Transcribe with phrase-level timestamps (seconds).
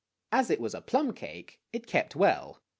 [0.31, 2.59] As it was a plum cake, it kept well.